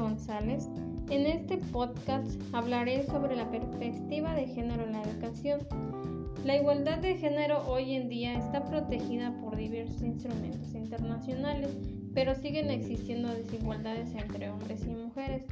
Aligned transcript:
González. 0.00 0.68
En 1.10 1.26
este 1.26 1.58
podcast 1.58 2.40
hablaré 2.52 3.04
sobre 3.06 3.36
la 3.36 3.50
perspectiva 3.50 4.34
de 4.34 4.46
género 4.46 4.84
en 4.84 4.92
la 4.92 5.02
educación. 5.02 5.60
La 6.44 6.56
igualdad 6.56 6.98
de 6.98 7.16
género 7.16 7.66
hoy 7.66 7.94
en 7.94 8.08
día 8.08 8.38
está 8.38 8.64
protegida 8.64 9.34
por 9.40 9.56
diversos 9.56 10.02
instrumentos 10.02 10.74
internacionales, 10.74 11.76
pero 12.14 12.34
siguen 12.34 12.70
existiendo 12.70 13.28
desigualdades 13.28 14.14
entre 14.14 14.50
hombres 14.50 14.84
y 14.86 14.94
mujeres. 14.94 15.44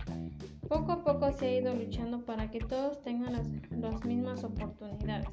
Poco 0.68 0.92
a 0.92 1.05
poco 1.05 1.30
se 1.32 1.46
ha 1.46 1.60
ido 1.60 1.74
luchando 1.74 2.24
para 2.24 2.50
que 2.50 2.59
todos 2.59 3.02
tengan 3.02 3.34
las, 3.34 3.46
las, 3.70 4.05
mismas 4.05 4.45
oportunidades. 4.45 5.28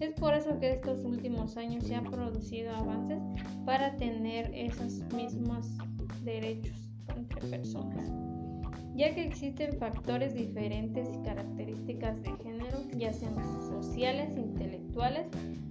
Es 0.00 0.14
por 0.14 0.34
eso 0.34 0.58
que 0.58 0.72
estos 0.72 1.04
últimos 1.04 1.56
años 1.56 1.84
se 1.84 1.94
han 1.94 2.04
producido 2.04 2.74
avances 2.74 3.20
para 3.64 3.96
tener 3.96 4.50
esos 4.54 5.02
mismos 5.12 5.68
derechos 6.24 6.81
entre 7.16 7.40
personas, 7.48 8.10
ya 8.94 9.14
que 9.14 9.24
existen 9.24 9.78
factores 9.78 10.34
diferentes 10.34 11.08
y 11.12 11.22
características 11.22 12.22
de 12.22 12.32
género, 12.42 12.78
ya 12.96 13.12
sean 13.12 13.34
sociales, 13.66 14.36
intelectuales, 14.36 15.26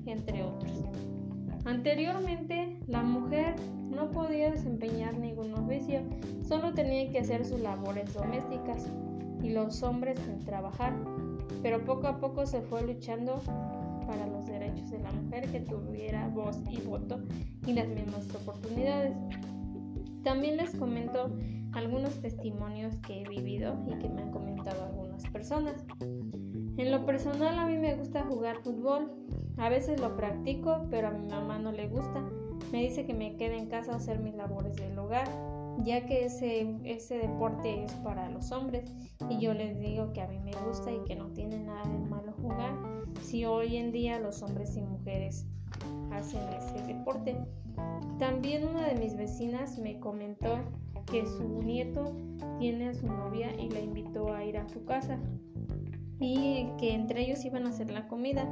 entre 0.05 0.43
otros. 0.43 0.83
Anteriormente, 1.65 2.79
la 2.87 3.03
mujer 3.03 3.55
no 3.89 4.09
podía 4.09 4.49
desempeñar 4.49 5.15
ningún 5.17 5.53
oficio, 5.53 6.01
solo 6.47 6.73
tenía 6.73 7.11
que 7.11 7.19
hacer 7.19 7.45
sus 7.45 7.59
labores 7.59 8.13
domésticas 8.13 8.87
y 9.43 9.49
los 9.49 9.83
hombres 9.83 10.19
en 10.27 10.39
trabajar, 10.39 10.95
pero 11.61 11.83
poco 11.85 12.07
a 12.07 12.19
poco 12.19 12.45
se 12.45 12.61
fue 12.61 12.81
luchando 12.81 13.41
para 14.07 14.27
los 14.27 14.45
derechos 14.47 14.89
de 14.89 14.99
la 14.99 15.11
mujer 15.11 15.49
que 15.51 15.59
tuviera 15.59 16.27
voz 16.29 16.57
y 16.69 16.81
voto 16.81 17.19
y 17.67 17.73
las 17.73 17.87
mismas 17.87 18.27
oportunidades. 18.35 19.13
También 20.31 20.55
les 20.55 20.73
comento 20.77 21.29
algunos 21.73 22.21
testimonios 22.21 22.95
que 23.05 23.21
he 23.21 23.27
vivido 23.27 23.75
y 23.85 23.99
que 23.99 24.07
me 24.07 24.21
han 24.21 24.31
comentado 24.31 24.85
algunas 24.85 25.27
personas. 25.29 25.85
En 26.77 26.89
lo 26.89 27.05
personal 27.05 27.59
a 27.59 27.65
mí 27.65 27.77
me 27.77 27.95
gusta 27.95 28.23
jugar 28.23 28.63
fútbol. 28.63 29.11
A 29.57 29.67
veces 29.67 29.99
lo 29.99 30.15
practico, 30.15 30.87
pero 30.89 31.09
a 31.09 31.11
mi 31.11 31.27
mamá 31.27 31.59
no 31.59 31.73
le 31.73 31.89
gusta. 31.89 32.23
Me 32.71 32.81
dice 32.81 33.05
que 33.05 33.13
me 33.13 33.35
quede 33.35 33.57
en 33.57 33.67
casa 33.67 33.91
a 33.91 33.97
hacer 33.97 34.19
mis 34.19 34.33
labores 34.33 34.77
del 34.77 34.97
hogar, 34.97 35.27
ya 35.83 36.05
que 36.05 36.23
ese, 36.23 36.77
ese 36.85 37.17
deporte 37.17 37.83
es 37.83 37.91
para 37.95 38.29
los 38.29 38.53
hombres. 38.53 38.89
Y 39.29 39.37
yo 39.39 39.53
les 39.53 39.77
digo 39.81 40.13
que 40.13 40.21
a 40.21 40.29
mí 40.29 40.39
me 40.39 40.53
gusta 40.65 40.93
y 40.93 41.03
que 41.03 41.17
no 41.17 41.27
tiene 41.33 41.59
nada 41.59 41.83
de 41.83 41.99
malo 42.09 42.31
jugar. 42.41 42.73
Si 43.21 43.43
hoy 43.43 43.75
en 43.75 43.91
día 43.91 44.17
los 44.17 44.41
hombres 44.43 44.77
y 44.77 44.81
mujeres 44.81 45.45
hacen 46.11 46.41
ese 46.53 46.87
deporte. 46.87 47.35
También 48.21 48.67
una 48.67 48.85
de 48.85 48.93
mis 48.99 49.17
vecinas 49.17 49.79
me 49.79 49.99
comentó 49.99 50.59
que 51.11 51.25
su 51.25 51.63
nieto 51.63 52.15
tiene 52.59 52.89
a 52.89 52.93
su 52.93 53.07
novia 53.07 53.51
y 53.59 53.67
la 53.71 53.79
invitó 53.79 54.31
a 54.31 54.45
ir 54.45 54.59
a 54.59 54.69
su 54.69 54.85
casa 54.85 55.17
y 56.19 56.67
que 56.77 56.93
entre 56.93 57.23
ellos 57.23 57.43
iban 57.45 57.65
a 57.65 57.69
hacer 57.69 57.89
la 57.89 58.07
comida 58.07 58.47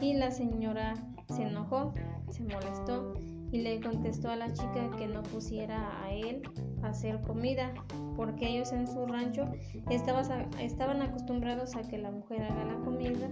y 0.00 0.14
la 0.14 0.30
señora 0.30 0.94
se 1.28 1.42
enojó, 1.42 1.92
se 2.30 2.44
molestó 2.44 3.12
y 3.52 3.60
le 3.60 3.78
contestó 3.82 4.30
a 4.30 4.36
la 4.36 4.54
chica 4.54 4.88
que 4.96 5.06
no 5.06 5.22
pusiera 5.22 6.02
a 6.02 6.14
él 6.14 6.40
a 6.82 6.88
hacer 6.88 7.20
comida 7.20 7.74
porque 8.16 8.48
ellos 8.48 8.72
en 8.72 8.86
su 8.86 9.04
rancho 9.04 9.44
estaban 9.90 11.02
acostumbrados 11.02 11.76
a 11.76 11.82
que 11.82 11.98
la 11.98 12.10
mujer 12.10 12.42
haga 12.44 12.64
la 12.64 12.80
comida 12.86 13.28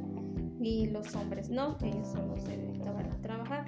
y 0.60 0.88
los 0.88 1.14
hombres 1.16 1.48
no, 1.48 1.78
ellos 1.82 2.08
solo 2.08 2.36
se 2.36 2.58
dedicaban 2.58 3.10
a 3.10 3.16
trabajar. 3.22 3.64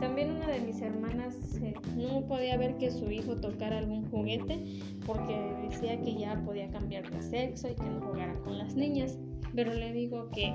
También 0.00 0.32
una 0.32 0.48
de 0.48 0.60
mis 0.60 0.80
hermanas 0.80 1.36
eh, 1.62 1.74
no 1.96 2.26
podía 2.26 2.56
ver 2.56 2.76
que 2.76 2.90
su 2.90 3.10
hijo 3.10 3.36
tocara 3.36 3.78
algún 3.78 4.08
juguete 4.10 4.62
porque 5.06 5.34
decía 5.68 6.00
que 6.00 6.14
ya 6.14 6.40
podía 6.44 6.68
cambiar 6.70 7.08
de 7.10 7.22
sexo 7.22 7.68
y 7.68 7.74
que 7.74 7.84
no 7.84 8.00
jugara 8.00 8.34
con 8.40 8.58
las 8.58 8.74
niñas. 8.74 9.18
Pero 9.54 9.74
le 9.74 9.92
digo 9.92 10.28
que 10.30 10.52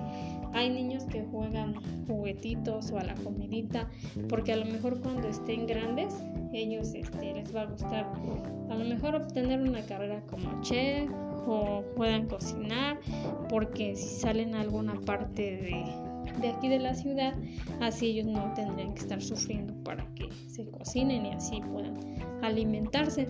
hay 0.53 0.69
niños 0.69 1.06
que 1.06 1.24
juegan 1.24 1.75
juguetitos 2.08 2.91
o 2.91 2.97
a 2.97 3.03
la 3.03 3.16
comidita 3.16 3.90
porque 4.28 4.53
a 4.53 4.58
lo 4.58 4.66
mejor 4.66 5.00
cuando 5.02 5.28
estén 5.28 5.68
grandes 5.68 6.14
ellos 6.53 6.94
este, 6.94 7.34
les 7.34 7.56
va 7.56 7.62
a 7.62 7.66
gustar 7.66 8.12
a 8.70 8.75
lo 8.75 8.86
mejor 8.86 9.16
obtener 9.16 9.62
una 9.62 9.81
carrera 9.86 10.22
como 10.28 10.62
chef 10.62 11.09
o 11.46 11.84
puedan 11.96 12.28
cocinar 12.28 13.00
porque 13.50 13.96
si 13.96 14.20
salen 14.20 14.56
a 14.56 14.62
alguna 14.62 15.00
parte 15.02 15.58
de 15.58 15.86
de 16.42 16.50
aquí 16.50 16.70
de 16.70 16.80
la 16.80 16.94
ciudad, 16.94 17.34
así 17.82 18.08
ellos 18.08 18.28
no 18.28 18.54
tendrían 18.54 18.94
que 18.94 19.02
estar 19.02 19.22
sufriendo 19.22 19.74
para 19.84 20.06
que 20.16 20.30
se 20.48 20.66
cocinen 20.70 21.26
y 21.26 21.34
así 21.34 21.62
puedan 21.72 21.98
alimentarse. 22.42 23.28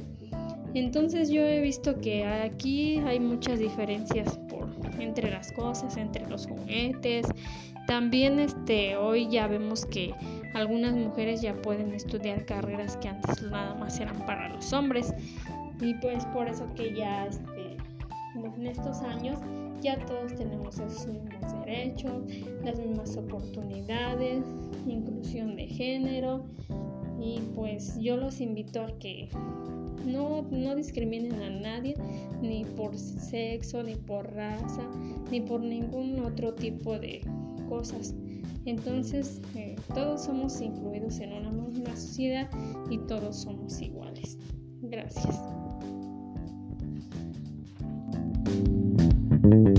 Entonces 0.74 1.30
yo 1.30 1.42
he 1.42 1.62
visto 1.62 2.00
que 2.00 2.26
aquí 2.26 2.98
hay 3.00 3.20
muchas 3.20 3.60
diferencias 3.60 4.38
por 4.50 4.70
entre 5.00 5.32
las 5.32 5.52
cosas, 5.54 5.98
entre 5.98 6.28
los 6.28 6.48
juguetes. 6.48 7.28
También 7.88 8.40
este 8.40 8.98
hoy 8.98 9.30
ya 9.30 9.48
vemos 9.48 9.86
que 9.86 10.14
algunas 10.54 10.94
mujeres 10.94 11.42
ya 11.42 11.54
pueden 11.62 11.94
estudiar 11.94 12.46
carreras 12.46 12.98
que 12.98 13.08
antes 13.08 13.42
nada 13.44 13.76
más 13.76 14.00
eran 14.00 14.18
para 14.26 14.50
los 14.50 14.74
hombres 14.74 15.14
y 15.80 15.94
pues 15.96 16.26
por 16.28 16.48
eso 16.48 16.68
que 16.76 16.94
ya 16.94 17.28
en 18.46 18.68
estos 18.68 19.02
años 19.02 19.40
ya 19.82 19.98
todos 20.06 20.34
tenemos 20.36 20.80
esos 20.80 21.08
mismos 21.08 21.66
derechos, 21.66 22.24
las 22.64 22.80
mismas 22.80 23.16
oportunidades, 23.18 24.44
inclusión 24.88 25.56
de 25.56 25.68
género 25.68 26.46
y 27.20 27.40
pues 27.56 27.98
yo 28.00 28.18
los 28.18 28.42
invito 28.42 28.82
a 28.82 28.98
que 29.00 29.30
no, 30.06 30.44
no 30.52 30.76
discriminen 30.76 31.42
a 31.42 31.50
nadie 31.50 31.96
ni 32.42 32.64
por 32.64 32.98
sexo, 32.98 33.84
ni 33.84 33.96
por 33.96 34.34
raza, 34.34 34.84
ni 35.32 35.42
por 35.42 35.62
ningún 35.62 36.20
otro 36.20 36.54
tipo 36.54 36.98
de 36.98 37.22
cosas. 37.70 38.16
Entonces, 38.66 39.42
eh, 39.56 39.76
todos 39.94 40.26
somos 40.26 40.60
incluidos 40.62 41.20
en 41.20 41.34
una 41.34 41.52
misma 41.52 41.96
sociedad 41.96 42.50
y 42.90 42.98
todos 43.00 43.38
somos 43.38 43.82
iguales. 43.82 44.38
Gracias. 44.82 45.42
Mm-hmm. 49.48 49.77